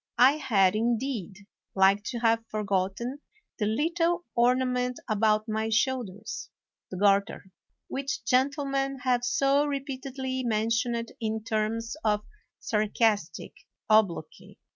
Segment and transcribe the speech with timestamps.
[0.17, 1.45] I had, indeed,
[1.75, 3.19] like to have forgotten
[3.59, 6.49] the little ornament about my shoulders
[6.89, 7.51] [the garter],
[7.87, 12.21] which gentle men have so repeatedly mentioned in terms of
[12.59, 13.53] sarcastic
[13.91, 14.57] obloquy.